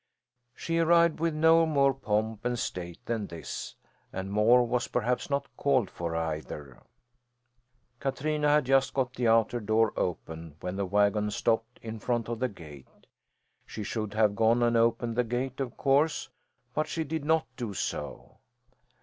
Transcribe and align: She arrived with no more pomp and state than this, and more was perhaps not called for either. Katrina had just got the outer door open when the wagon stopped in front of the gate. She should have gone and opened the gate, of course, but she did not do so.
She 0.55 0.79
arrived 0.79 1.19
with 1.19 1.35
no 1.35 1.63
more 1.67 1.93
pomp 1.93 2.43
and 2.43 2.57
state 2.57 2.97
than 3.05 3.27
this, 3.27 3.75
and 4.11 4.31
more 4.31 4.65
was 4.65 4.87
perhaps 4.87 5.29
not 5.29 5.47
called 5.55 5.91
for 5.91 6.15
either. 6.15 6.81
Katrina 7.99 8.47
had 8.49 8.65
just 8.65 8.95
got 8.95 9.13
the 9.13 9.27
outer 9.27 9.59
door 9.59 9.93
open 9.95 10.55
when 10.59 10.75
the 10.75 10.87
wagon 10.87 11.29
stopped 11.29 11.77
in 11.83 11.99
front 11.99 12.29
of 12.29 12.39
the 12.39 12.49
gate. 12.49 13.05
She 13.67 13.83
should 13.83 14.15
have 14.15 14.35
gone 14.35 14.63
and 14.63 14.75
opened 14.75 15.17
the 15.17 15.23
gate, 15.23 15.59
of 15.59 15.77
course, 15.77 16.29
but 16.73 16.87
she 16.87 17.03
did 17.03 17.23
not 17.23 17.45
do 17.55 17.75
so. 17.75 18.39